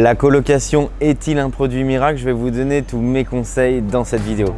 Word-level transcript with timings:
La 0.00 0.14
colocation 0.14 0.90
est-il 1.00 1.40
un 1.40 1.50
produit 1.50 1.82
miracle? 1.82 2.20
Je 2.20 2.24
vais 2.24 2.30
vous 2.30 2.52
donner 2.52 2.82
tous 2.82 3.00
mes 3.00 3.24
conseils 3.24 3.82
dans 3.82 4.04
cette 4.04 4.22
vidéo. 4.22 4.54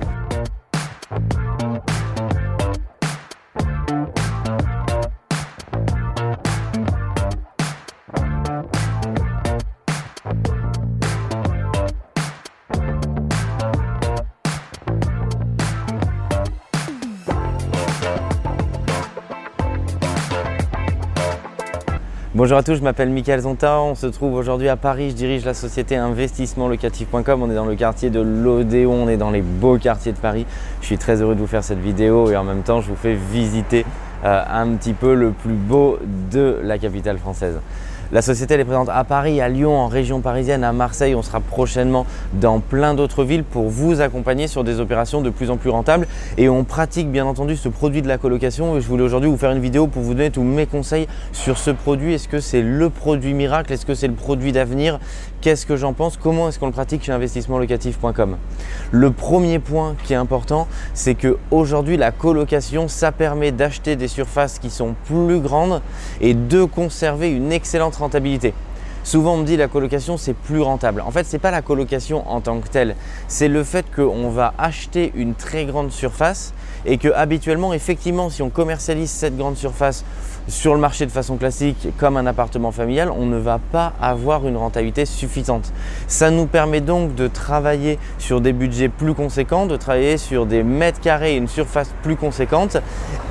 Bonjour 22.41 22.57
à 22.57 22.62
tous, 22.62 22.77
je 22.77 22.82
m'appelle 22.82 23.11
Michael 23.11 23.41
Zonta, 23.41 23.82
on 23.82 23.95
se 23.95 24.07
trouve 24.07 24.32
aujourd'hui 24.32 24.70
à 24.70 24.77
Paris, 24.77 25.11
je 25.11 25.14
dirige 25.14 25.45
la 25.45 25.52
société 25.52 25.96
investissementlocatif.com, 25.96 27.43
on 27.43 27.50
est 27.50 27.54
dans 27.54 27.67
le 27.67 27.76
quartier 27.76 28.08
de 28.08 28.18
l'Odéon, 28.18 28.94
on 28.94 29.08
est 29.11 29.18
dans 29.18 29.31
les 29.31 29.43
beaux 29.43 29.76
quartiers 29.76 30.12
de 30.12 30.17
Paris. 30.17 30.46
Je 30.81 30.86
suis 30.86 30.96
très 30.96 31.21
heureux 31.21 31.34
de 31.34 31.40
vous 31.40 31.46
faire 31.46 31.62
cette 31.62 31.81
vidéo 31.81 32.30
et 32.30 32.38
en 32.38 32.45
même 32.45 32.62
temps 32.62 32.80
je 32.80 32.88
vous 32.88 32.96
fais 32.96 33.12
visiter 33.12 33.84
euh, 34.24 34.42
un 34.50 34.68
petit 34.76 34.95
peu 34.95 35.12
le 35.12 35.32
plus 35.32 35.52
beau 35.52 35.98
de 36.32 36.58
la 36.62 36.78
capitale 36.78 37.18
française. 37.18 37.60
La 38.12 38.23
société 38.23 38.55
est 38.55 38.64
présente 38.64 38.88
à 38.88 39.05
Paris, 39.05 39.41
à 39.41 39.48
Lyon, 39.48 39.78
en 39.78 39.87
région 39.87 40.20
parisienne, 40.20 40.64
à 40.64 40.73
Marseille. 40.73 41.14
On 41.14 41.23
sera 41.23 41.38
prochainement 41.38 42.06
dans 42.32 42.59
plein 42.59 42.95
d'autres 42.95 43.23
villes 43.23 43.45
pour 43.45 43.68
vous 43.68 44.01
accompagner 44.01 44.48
sur 44.48 44.64
des 44.64 44.80
opérations 44.80 45.20
de 45.20 45.30
plus 45.30 45.48
en 45.48 45.56
plus 45.56 45.70
rentables. 45.70 46.09
Et 46.37 46.48
on 46.48 46.65
pratique 46.65 47.09
bien 47.09 47.24
entendu 47.24 47.54
ce 47.54 47.68
produit 47.68 48.02
de 48.02 48.09
la 48.09 48.18
colocation. 48.18 48.80
Je 48.80 48.88
voulais 48.88 49.04
aujourd'hui 49.04 49.30
vous 49.30 49.37
faire 49.37 49.52
une 49.52 49.60
vidéo 49.60 49.87
pour 49.87 50.02
vous 50.02 50.15
donner 50.15 50.32
tous 50.32 50.42
mes 50.42 50.66
conseils 50.66 51.06
sur 51.30 51.56
ce 51.56 51.70
produit. 51.70 52.15
Est-ce 52.15 52.27
que 52.27 52.41
c'est 52.41 52.62
le 52.62 52.91
produit 52.91 53.32
miracle? 53.32 53.73
Est-ce 53.73 53.87
que 53.87 53.95
c'est 53.95 54.09
le 54.09 54.15
produit 54.15 54.51
d'avenir? 54.51 54.98
Qu'est-ce 55.40 55.65
que 55.65 55.77
j'en 55.77 55.92
pense? 55.92 56.16
Comment 56.16 56.48
est-ce 56.48 56.59
qu'on 56.59 56.66
le 56.66 56.73
pratique 56.73 57.04
chez 57.04 57.12
investissementlocatif.com 57.12 58.38
Le 58.90 59.10
premier 59.12 59.60
point 59.60 59.95
qui 60.02 60.15
est 60.15 60.16
important, 60.16 60.66
c'est 60.95 61.15
que 61.15 61.38
aujourd'hui 61.52 61.96
la 61.96 62.10
colocation, 62.10 62.88
ça 62.88 63.12
permet 63.12 63.52
d'acheter 63.52 63.95
des 63.95 64.09
surfaces 64.09 64.59
qui 64.59 64.69
sont 64.69 64.97
plus 65.05 65.39
grandes 65.39 65.81
et 66.21 66.34
de 66.34 66.65
conserver 66.65 67.31
une 67.31 67.53
excellente 67.53 68.00
rentabilité. 68.01 68.55
Souvent 69.03 69.34
on 69.34 69.39
me 69.39 69.45
dit 69.45 69.56
la 69.56 69.69
colocation 69.69 70.19
c'est 70.19 70.34
plus 70.34 70.61
rentable. 70.61 71.01
En 71.01 71.11
fait 71.11 71.25
c'est 71.25 71.39
pas 71.39 71.51
la 71.51 71.62
colocation 71.62 72.31
en 72.31 72.41
tant 72.41 72.61
que 72.61 72.69
telle, 72.69 72.97
c'est 73.29 73.48
le 73.48 73.65
fait 73.65 73.87
qu'on 73.95 74.29
va 74.29 74.53
acheter 74.59 75.11
une 75.15 75.34
très 75.34 75.65
grande 75.65 75.91
surface 75.91 76.53
et 76.84 76.98
que 76.98 77.09
habituellement 77.09 77.73
effectivement 77.73 78.28
si 78.28 78.43
on 78.43 78.51
commercialise 78.51 79.11
cette 79.11 79.37
grande 79.39 79.56
surface 79.56 80.05
sur 80.48 80.75
le 80.75 80.81
marché 80.81 81.06
de 81.06 81.11
façon 81.11 81.37
classique 81.37 81.89
comme 81.97 82.17
un 82.17 82.27
appartement 82.27 82.73
familial, 82.73 83.11
on 83.11 83.25
ne 83.25 83.39
va 83.39 83.59
pas 83.59 83.95
avoir 84.01 84.47
une 84.47 84.56
rentabilité 84.56 85.06
suffisante. 85.06 85.73
Ça 86.06 86.31
nous 86.31 86.47
permet 86.47 86.81
donc 86.81 87.15
de 87.15 87.27
travailler 87.27 87.98
sur 88.19 88.41
des 88.41 88.53
budgets 88.53 88.89
plus 88.89 89.15
conséquents, 89.15 89.67
de 89.67 89.77
travailler 89.77 90.19
sur 90.19 90.45
des 90.45 90.62
mètres 90.62 91.01
carrés 91.01 91.37
une 91.37 91.48
surface 91.48 91.95
plus 92.03 92.17
conséquente 92.17 92.77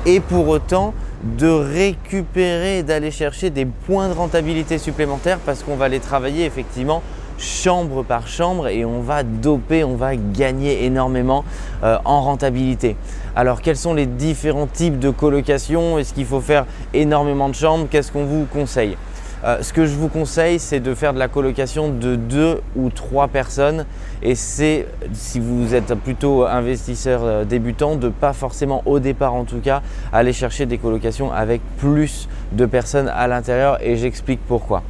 et 0.04 0.18
pour 0.18 0.48
autant 0.48 0.94
de 1.22 1.48
récupérer, 1.48 2.82
d'aller 2.82 3.10
chercher 3.10 3.50
des 3.50 3.66
points 3.66 4.08
de 4.08 4.14
rentabilité 4.14 4.78
supplémentaires 4.78 5.38
parce 5.44 5.62
qu'on 5.62 5.76
va 5.76 5.88
les 5.88 6.00
travailler 6.00 6.44
effectivement 6.44 7.02
chambre 7.38 8.02
par 8.02 8.28
chambre 8.28 8.68
et 8.68 8.84
on 8.84 9.00
va 9.00 9.22
doper, 9.22 9.82
on 9.82 9.96
va 9.96 10.16
gagner 10.16 10.84
énormément 10.84 11.44
euh, 11.82 11.96
en 12.04 12.22
rentabilité. 12.22 12.96
Alors 13.34 13.62
quels 13.62 13.76
sont 13.76 13.94
les 13.94 14.06
différents 14.06 14.66
types 14.66 14.98
de 14.98 15.10
colocation 15.10 15.98
Est-ce 15.98 16.12
qu'il 16.12 16.26
faut 16.26 16.40
faire 16.40 16.66
énormément 16.92 17.48
de 17.48 17.54
chambres? 17.54 17.86
Qu'est-ce 17.90 18.12
qu'on 18.12 18.24
vous 18.24 18.46
conseille? 18.46 18.96
Euh, 19.44 19.62
ce 19.62 19.72
que 19.72 19.86
je 19.86 19.94
vous 19.94 20.08
conseille, 20.08 20.58
c'est 20.58 20.80
de 20.80 20.94
faire 20.94 21.14
de 21.14 21.18
la 21.18 21.28
colocation 21.28 21.88
de 21.88 22.16
deux 22.16 22.60
ou 22.76 22.90
trois 22.90 23.28
personnes. 23.28 23.86
Et 24.22 24.34
c'est, 24.34 24.86
si 25.14 25.40
vous 25.40 25.74
êtes 25.74 25.94
plutôt 25.94 26.44
investisseur 26.44 27.20
euh, 27.24 27.44
débutant, 27.44 27.96
de 27.96 28.10
pas 28.10 28.34
forcément 28.34 28.82
au 28.84 28.98
départ 28.98 29.34
en 29.34 29.44
tout 29.44 29.60
cas, 29.60 29.80
aller 30.12 30.34
chercher 30.34 30.66
des 30.66 30.76
colocations 30.76 31.32
avec 31.32 31.62
plus 31.78 32.28
de 32.52 32.66
personnes 32.66 33.08
à 33.08 33.26
l'intérieur. 33.28 33.78
Et 33.82 33.96
j'explique 33.96 34.40
pourquoi. 34.46 34.82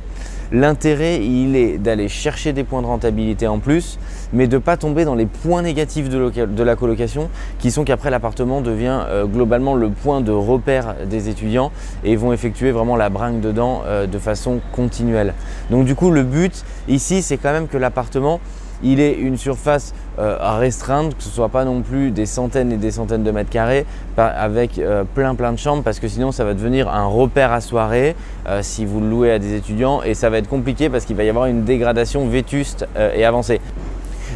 L'intérêt, 0.53 1.25
il 1.25 1.55
est 1.55 1.79
d'aller 1.79 2.09
chercher 2.09 2.53
des 2.53 2.65
points 2.65 2.83
de 2.83 2.87
rentabilité 2.87 3.47
en 3.47 3.61
plus, 3.61 3.99
mais 4.33 4.49
de 4.49 4.57
ne 4.57 4.61
pas 4.61 4.77
tomber 4.77 5.05
dans 5.05 5.15
les 5.15 5.27
points 5.27 5.63
négatifs 5.63 6.09
de, 6.09 6.63
la 6.63 6.77
colocation, 6.77 7.31
qui 7.61 7.71
sont 7.71 7.85
qu'après 7.85 8.11
l'appartement 8.11 8.61
devient 8.61 9.01
euh, 9.09 9.27
globalement 9.27 9.75
le 9.75 9.91
point 9.91 10.21
de 10.21 10.33
repère 10.33 10.97
des 11.07 11.29
étudiants 11.29 11.71
et 12.03 12.17
vont 12.17 12.33
effectuer 12.33 12.73
vraiment 12.73 12.97
la 12.97 13.11
bringue 13.11 13.41
dedans 13.41 13.83
euh, 13.87 14.07
de 14.09 14.19
façon 14.19 14.61
continuelle. 14.73 15.35
Donc 15.71 15.85
du 15.85 15.95
coup, 15.95 16.11
le 16.11 16.25
but 16.25 16.65
ici, 16.89 17.23
c'est 17.23 17.37
quand 17.37 17.53
même 17.53 17.69
que 17.69 17.79
l'appartement 17.79 18.41
il 18.83 19.01
est 19.01 19.13
une 19.13 19.37
surface 19.37 19.95
euh, 20.19 20.37
restreinte, 20.41 21.17
que 21.17 21.23
ce 21.23 21.29
ne 21.29 21.35
soit 21.35 21.49
pas 21.49 21.65
non 21.65 21.83
plus 21.83 22.11
des 22.11 22.27
centaines 22.27 22.73
et 22.73 22.77
des 22.77 22.91
centaines 22.91 23.23
de 23.23 23.31
mètres 23.31 23.51
carrés 23.51 23.87
avec 24.17 24.79
euh, 24.79 25.05
plein 25.05 25.35
plein 25.35 25.53
de 25.53 25.59
chambres 25.59 25.83
parce 25.83 25.99
que 25.99 26.09
sinon 26.09 26.33
ça 26.33 26.45
va 26.45 26.53
devenir 26.53 26.89
un 26.89 27.07
repère 27.07 27.53
à 27.53 27.61
soirée 27.61 28.15
euh, 28.47 28.61
si 28.63 28.85
vous 28.85 29.01
le 29.01 29.09
louez 29.09 29.33
à 29.33 29.39
des 29.39 29.55
étudiants 29.55 30.03
et 30.03 30.15
ça 30.15 30.29
va 30.29 30.39
être 30.39 30.49
compliqué 30.49 30.91
parce 30.91 31.05
qu'il 31.05 31.17
va 31.17 31.25
y 31.25 31.29
avoir 31.29 31.47
une 31.47 31.65
dégradation 31.65 32.27
vétuste 32.29 32.87
et 33.15 33.25
avancée. 33.25 33.61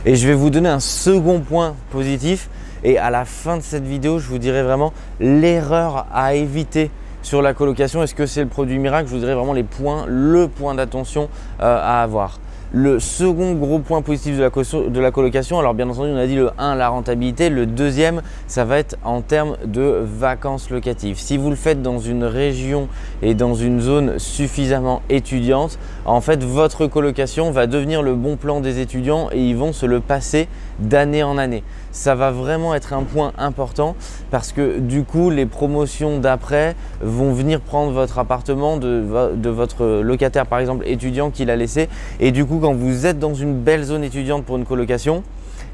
Et 0.07 0.17
je 0.17 0.27
vais 0.27 0.35
vous 0.35 0.51
donner 0.51 0.69
un 0.69 0.81
second 0.81 1.41
point 1.41 1.75
positif 1.91 2.49
et 2.83 2.99
à 2.99 3.11
la 3.11 3.25
fin 3.25 3.57
de 3.57 3.63
cette 3.63 3.85
vidéo 3.85 4.19
je 4.19 4.29
vous 4.29 4.39
dirai 4.39 4.63
vraiment 4.63 4.93
l'erreur 5.21 6.07
à 6.13 6.35
éviter 6.35 6.91
sur 7.23 7.41
la 7.43 7.55
colocation. 7.55 8.03
Est-ce 8.03 8.15
que 8.15 8.27
c'est 8.27 8.43
le 8.43 8.49
produit 8.49 8.79
miracle? 8.79 9.09
Je 9.09 9.15
vous 9.15 9.21
dirai 9.21 9.35
vraiment 9.35 9.55
les 9.55 9.65
points, 9.65 10.05
le 10.07 10.49
point 10.49 10.75
d'attention 10.75 11.29
à 11.59 12.03
avoir. 12.03 12.39
Le 12.77 12.99
second 12.99 13.55
gros 13.55 13.79
point 13.79 14.03
positif 14.03 14.37
de 14.37 15.01
la, 15.01 15.11
colocation, 15.13 15.61
alors 15.61 15.75
bien 15.75 15.89
entendu 15.89 16.11
on 16.11 16.17
a 16.17 16.27
dit 16.27 16.35
le 16.35 16.51
1 16.59 16.75
la 16.75 16.89
rentabilité, 16.89 17.49
le 17.49 17.67
deuxième 17.67 18.21
ça 18.49 18.65
va 18.65 18.79
être 18.79 18.97
en 19.05 19.21
termes 19.21 19.57
de 19.65 20.03
vacances 20.03 20.71
locatives. 20.71 21.17
Si 21.17 21.37
vous 21.37 21.51
le 21.51 21.57
faites 21.57 21.83
dans 21.83 22.01
une 22.01 22.25
région 22.25 22.89
et 23.23 23.35
dans 23.35 23.55
une 23.55 23.81
zone 23.81 24.19
suffisamment 24.19 25.03
étudiante, 25.09 25.79
en 26.05 26.21
fait 26.21 26.43
votre 26.43 26.89
colocation 26.89 27.53
va 27.53 27.69
devenir 27.69 28.03
le 28.03 28.17
bon 28.17 28.37
plan 28.37 28.61
des 28.61 28.81
étudiants 28.81 29.29
et 29.31 29.39
ils 29.39 29.57
vont 29.57 29.73
se 29.73 29.87
le 29.87 30.01
passer 30.01 30.49
d'année 30.81 31.23
en 31.23 31.39
année. 31.39 31.63
Ça 31.93 32.17
va 32.17 32.33
vraiment 32.33 32.75
être 32.75 32.93
un 32.93 33.05
point 33.05 33.33
important 33.39 33.95
parce 34.33 34.51
que 34.51 34.81
du 34.81 35.05
coup 35.05 35.31
les 35.31 35.47
promotions 35.47 36.19
d'après 36.19 36.75
vont 37.01 37.33
venir 37.33 37.61
prendre 37.61 37.93
votre 37.93 38.19
appartement 38.19 38.79
de, 38.79 39.05
de 39.37 39.49
votre 39.49 40.01
locataire 40.01 40.47
par 40.47 40.59
exemple 40.59 40.89
étudiant 40.89 41.31
qui 41.31 41.45
l'a 41.45 41.55
laissé 41.55 41.89
et 42.19 42.33
du 42.33 42.45
coup 42.45 42.59
quand 42.65 42.73
vous 42.73 43.05
êtes 43.05 43.19
dans 43.19 43.35
une 43.35 43.61
belle 43.61 43.85
zone 43.85 44.03
étudiante 44.05 44.47
pour 44.47 44.57
une 44.57 44.65
colocation, 44.65 45.17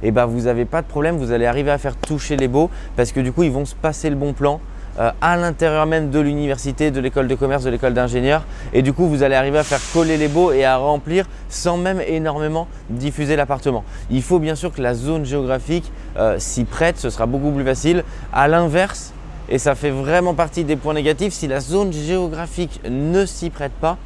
et 0.02 0.08
eh 0.08 0.10
ben 0.10 0.26
vous 0.26 0.40
n'avez 0.40 0.64
pas 0.64 0.82
de 0.82 0.88
problème, 0.88 1.18
vous 1.18 1.30
allez 1.30 1.46
arriver 1.46 1.70
à 1.70 1.78
faire 1.78 1.94
toucher 1.94 2.36
les 2.36 2.48
beaux 2.48 2.68
parce 2.96 3.12
que 3.12 3.20
du 3.20 3.30
coup 3.30 3.44
ils 3.44 3.52
vont 3.52 3.64
se 3.64 3.76
passer 3.76 4.10
le 4.10 4.16
bon 4.16 4.32
plan 4.32 4.60
euh, 4.98 5.12
à 5.20 5.36
l'intérieur 5.36 5.86
même 5.86 6.10
de 6.10 6.18
l'université, 6.18 6.90
de 6.90 6.98
l'école 6.98 7.28
de 7.28 7.36
commerce, 7.36 7.62
de 7.62 7.70
l'école 7.70 7.94
d'ingénieur 7.94 8.42
et 8.72 8.82
du 8.82 8.92
coup 8.92 9.06
vous 9.06 9.22
allez 9.22 9.36
arriver 9.36 9.58
à 9.58 9.62
faire 9.62 9.78
coller 9.92 10.16
les 10.16 10.26
beaux 10.26 10.50
et 10.50 10.64
à 10.64 10.78
remplir 10.78 11.26
sans 11.48 11.76
même 11.76 12.00
énormément 12.00 12.66
diffuser 12.88 13.36
l'appartement. 13.36 13.84
Il 14.10 14.24
faut 14.24 14.40
bien 14.40 14.56
sûr 14.56 14.72
que 14.72 14.82
la 14.82 14.94
zone 14.94 15.24
géographique 15.24 15.92
euh, 16.16 16.40
s'y 16.40 16.64
prête, 16.64 16.98
ce 16.98 17.08
sera 17.08 17.26
beaucoup 17.26 17.52
plus 17.52 17.64
facile. 17.64 18.02
À 18.32 18.48
l'inverse, 18.48 19.12
et 19.48 19.58
ça 19.58 19.76
fait 19.76 19.90
vraiment 19.90 20.34
partie 20.34 20.64
des 20.64 20.74
points 20.74 20.94
négatifs, 20.94 21.34
si 21.34 21.46
la 21.46 21.60
zone 21.60 21.92
géographique 21.92 22.80
ne 22.90 23.24
s'y 23.26 23.50
prête 23.50 23.74
pas, 23.80 23.96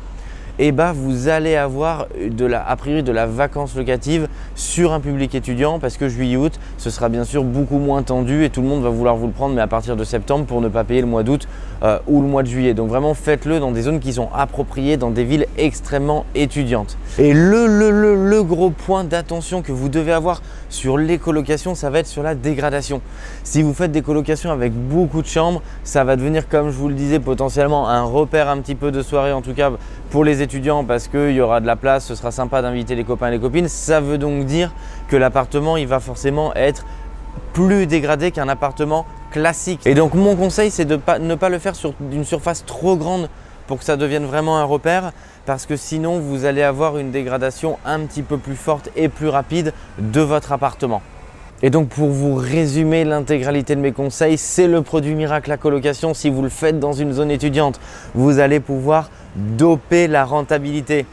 eh 0.58 0.72
ben, 0.72 0.92
vous 0.92 1.28
allez 1.28 1.56
avoir 1.56 2.06
de 2.18 2.46
la, 2.46 2.66
a 2.66 2.76
priori 2.76 3.02
de 3.02 3.12
la 3.12 3.26
vacance 3.26 3.76
locative 3.76 4.28
sur 4.54 4.92
un 4.92 5.00
public 5.00 5.34
étudiant 5.34 5.78
parce 5.78 5.96
que 5.96 6.08
juillet-août, 6.08 6.58
ce 6.78 6.90
sera 6.90 7.08
bien 7.08 7.24
sûr 7.24 7.42
beaucoup 7.44 7.78
moins 7.78 8.02
tendu 8.02 8.44
et 8.44 8.50
tout 8.50 8.62
le 8.62 8.68
monde 8.68 8.82
va 8.82 8.88
vouloir 8.88 9.16
vous 9.16 9.26
le 9.26 9.32
prendre, 9.32 9.54
mais 9.54 9.62
à 9.62 9.66
partir 9.66 9.96
de 9.96 10.04
septembre 10.04 10.46
pour 10.46 10.60
ne 10.60 10.68
pas 10.68 10.84
payer 10.84 11.00
le 11.00 11.06
mois 11.06 11.22
d'août 11.22 11.48
euh, 11.82 11.98
ou 12.06 12.22
le 12.22 12.28
mois 12.28 12.42
de 12.42 12.48
juillet. 12.48 12.74
Donc 12.74 12.88
vraiment 12.88 13.14
faites-le 13.14 13.58
dans 13.58 13.72
des 13.72 13.82
zones 13.82 14.00
qui 14.00 14.12
sont 14.12 14.28
appropriées, 14.34 14.96
dans 14.96 15.10
des 15.10 15.24
villes 15.24 15.46
extrêmement 15.58 16.24
étudiantes. 16.34 16.96
Et 17.18 17.32
le, 17.32 17.66
le, 17.66 18.42
gros 18.42 18.70
point 18.70 19.04
d'attention 19.04 19.62
que 19.62 19.72
vous 19.72 19.88
devez 19.88 20.12
avoir 20.12 20.42
sur 20.68 20.98
les 20.98 21.18
colocations, 21.18 21.74
ça 21.74 21.90
va 21.90 22.00
être 22.00 22.06
sur 22.06 22.22
la 22.22 22.34
dégradation. 22.34 23.00
Si 23.42 23.62
vous 23.62 23.72
faites 23.72 23.92
des 23.92 24.02
colocations 24.02 24.50
avec 24.50 24.72
beaucoup 24.72 25.22
de 25.22 25.26
chambres, 25.26 25.62
ça 25.82 26.04
va 26.04 26.16
devenir, 26.16 26.48
comme 26.48 26.70
je 26.70 26.76
vous 26.76 26.88
le 26.88 26.94
disais, 26.94 27.18
potentiellement 27.20 27.88
un 27.88 28.02
repère 28.02 28.48
un 28.48 28.58
petit 28.58 28.74
peu 28.74 28.90
de 28.90 29.02
soirée, 29.02 29.32
en 29.32 29.42
tout 29.42 29.54
cas 29.54 29.72
pour 30.10 30.24
les 30.24 30.42
parce 30.86 31.08
qu'il 31.08 31.30
y 31.30 31.40
aura 31.40 31.60
de 31.60 31.66
la 31.66 31.76
place, 31.76 32.06
ce 32.06 32.14
sera 32.14 32.30
sympa 32.30 32.62
d'inviter 32.62 32.94
les 32.94 33.04
copains 33.04 33.28
et 33.28 33.32
les 33.32 33.40
copines. 33.40 33.68
Ça 33.68 34.00
veut 34.00 34.18
donc 34.18 34.44
dire 34.44 34.72
que 35.08 35.16
l'appartement, 35.16 35.76
il 35.76 35.86
va 35.86 36.00
forcément 36.00 36.54
être 36.54 36.84
plus 37.52 37.86
dégradé 37.86 38.30
qu'un 38.30 38.48
appartement 38.48 39.06
classique. 39.30 39.86
Et 39.86 39.94
donc 39.94 40.14
mon 40.14 40.36
conseil, 40.36 40.70
c'est 40.70 40.84
de 40.84 40.98
ne 41.20 41.34
pas 41.34 41.48
le 41.48 41.58
faire 41.58 41.74
sur 41.74 41.94
une 42.12 42.24
surface 42.24 42.64
trop 42.64 42.96
grande 42.96 43.28
pour 43.66 43.78
que 43.78 43.84
ça 43.84 43.96
devienne 43.96 44.26
vraiment 44.26 44.58
un 44.58 44.64
repère 44.64 45.12
parce 45.46 45.66
que 45.66 45.76
sinon 45.76 46.18
vous 46.18 46.44
allez 46.44 46.62
avoir 46.62 46.98
une 46.98 47.10
dégradation 47.10 47.78
un 47.84 48.00
petit 48.00 48.22
peu 48.22 48.38
plus 48.38 48.56
forte 48.56 48.90
et 48.96 49.08
plus 49.08 49.28
rapide 49.28 49.72
de 49.98 50.20
votre 50.20 50.52
appartement. 50.52 51.02
Et 51.62 51.70
donc 51.70 51.88
pour 51.88 52.08
vous 52.08 52.34
résumer 52.34 53.04
l'intégralité 53.04 53.74
de 53.74 53.80
mes 53.80 53.92
conseils, 53.92 54.36
c'est 54.36 54.66
le 54.66 54.82
produit 54.82 55.14
miracle 55.14 55.48
la 55.48 55.56
colocation. 55.56 56.12
Si 56.12 56.28
vous 56.28 56.42
le 56.42 56.48
faites 56.48 56.78
dans 56.78 56.92
une 56.92 57.12
zone 57.12 57.30
étudiante, 57.30 57.80
vous 58.14 58.38
allez 58.38 58.60
pouvoir 58.60 59.08
doper 59.36 60.08
la 60.08 60.24
rentabilité. 60.24 61.06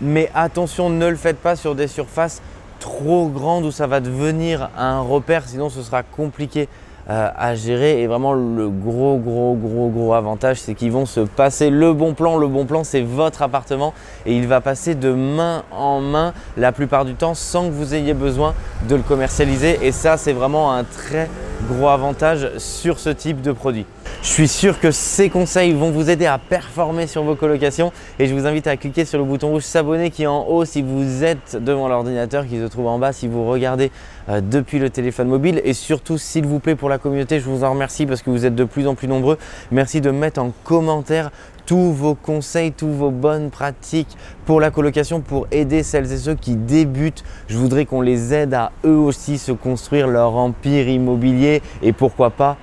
Mais 0.00 0.30
attention, 0.34 0.90
ne 0.90 1.06
le 1.06 1.16
faites 1.16 1.38
pas 1.38 1.56
sur 1.56 1.74
des 1.74 1.88
surfaces 1.88 2.40
trop 2.78 3.28
grandes 3.28 3.64
où 3.64 3.70
ça 3.70 3.86
va 3.86 4.00
devenir 4.00 4.70
un 4.78 5.00
repère, 5.00 5.42
sinon 5.46 5.68
ce 5.68 5.82
sera 5.82 6.02
compliqué 6.02 6.68
euh, 7.10 7.30
à 7.36 7.54
gérer. 7.54 8.02
Et 8.02 8.06
vraiment, 8.06 8.34
le 8.34 8.68
gros, 8.68 9.16
gros, 9.16 9.54
gros, 9.54 9.88
gros 9.88 10.12
avantage, 10.12 10.60
c'est 10.60 10.74
qu'ils 10.74 10.92
vont 10.92 11.06
se 11.06 11.20
passer 11.20 11.70
le 11.70 11.94
bon 11.94 12.12
plan. 12.12 12.36
Le 12.36 12.48
bon 12.48 12.66
plan, 12.66 12.84
c'est 12.84 13.00
votre 13.00 13.40
appartement 13.40 13.94
et 14.26 14.36
il 14.36 14.46
va 14.46 14.60
passer 14.60 14.94
de 14.94 15.10
main 15.12 15.62
en 15.72 16.00
main 16.00 16.34
la 16.58 16.70
plupart 16.70 17.06
du 17.06 17.14
temps 17.14 17.32
sans 17.32 17.64
que 17.64 17.72
vous 17.72 17.94
ayez 17.94 18.12
besoin 18.12 18.54
de 18.88 18.94
le 18.94 19.02
commercialiser. 19.02 19.78
Et 19.82 19.90
ça, 19.90 20.18
c'est 20.18 20.34
vraiment 20.34 20.72
un 20.74 20.84
très 20.84 21.30
gros 21.70 21.88
avantage 21.88 22.50
sur 22.58 22.98
ce 22.98 23.08
type 23.08 23.40
de 23.40 23.52
produit. 23.52 23.86
Je 24.20 24.26
suis 24.26 24.48
sûr 24.48 24.80
que 24.80 24.90
ces 24.90 25.30
conseils 25.30 25.72
vont 25.72 25.92
vous 25.92 26.10
aider 26.10 26.26
à 26.26 26.38
performer 26.38 27.06
sur 27.06 27.22
vos 27.22 27.36
colocations. 27.36 27.92
Et 28.18 28.26
je 28.26 28.34
vous 28.34 28.46
invite 28.46 28.66
à 28.66 28.76
cliquer 28.76 29.04
sur 29.04 29.16
le 29.16 29.24
bouton 29.24 29.50
rouge 29.50 29.62
s'abonner 29.62 30.10
qui 30.10 30.24
est 30.24 30.26
en 30.26 30.44
haut 30.48 30.64
si 30.64 30.82
vous 30.82 31.22
êtes 31.22 31.56
devant 31.62 31.86
l'ordinateur 31.86 32.44
qui 32.44 32.58
se 32.58 32.64
trouve 32.64 32.88
en 32.88 32.98
bas 32.98 33.12
si 33.12 33.28
vous 33.28 33.48
regardez 33.48 33.92
euh, 34.28 34.40
depuis 34.40 34.80
le 34.80 34.90
téléphone 34.90 35.28
mobile. 35.28 35.60
Et 35.64 35.72
surtout 35.72 36.18
s'il 36.18 36.46
vous 36.46 36.58
plaît 36.58 36.74
pour 36.74 36.88
la 36.88 36.98
communauté 36.98 37.38
je 37.38 37.44
vous 37.44 37.62
en 37.62 37.70
remercie 37.70 38.06
parce 38.06 38.22
que 38.22 38.30
vous 38.30 38.44
êtes 38.44 38.56
de 38.56 38.64
plus 38.64 38.88
en 38.88 38.96
plus 38.96 39.06
nombreux. 39.06 39.38
Merci 39.70 40.00
de 40.00 40.10
mettre 40.10 40.40
en 40.42 40.52
commentaire 40.64 41.30
tous 41.64 41.92
vos 41.92 42.16
conseils, 42.16 42.72
tous 42.72 42.90
vos 42.90 43.12
bonnes 43.12 43.50
pratiques 43.50 44.16
pour 44.46 44.60
la 44.60 44.72
colocation, 44.72 45.20
pour 45.20 45.46
aider 45.52 45.84
celles 45.84 46.10
et 46.12 46.16
ceux 46.16 46.34
qui 46.34 46.56
débutent. 46.56 47.22
Je 47.46 47.56
voudrais 47.56 47.84
qu'on 47.84 48.00
les 48.00 48.34
aide 48.34 48.54
à 48.54 48.72
eux 48.84 48.96
aussi 48.96 49.38
se 49.38 49.52
construire 49.52 50.08
leur 50.08 50.34
empire 50.34 50.88
immobilier 50.88 51.62
et 51.82 51.92
pourquoi 51.92 52.30
pas 52.30 52.56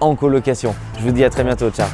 en 0.00 0.14
colocation. 0.14 0.74
Je 0.98 1.04
vous 1.04 1.12
dis 1.12 1.24
à 1.24 1.30
très 1.30 1.44
bientôt. 1.44 1.70
Ciao 1.70 1.88